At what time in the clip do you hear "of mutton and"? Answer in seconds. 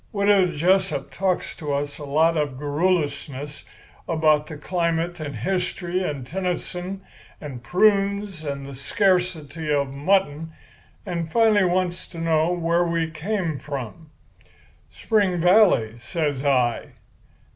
9.71-11.31